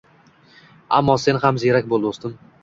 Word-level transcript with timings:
Ammo 1.01 1.17
sen 1.25 1.41
ham 1.45 1.61
ziyrak 1.65 1.93
bo‘l, 1.93 2.07
do‘stim. 2.09 2.37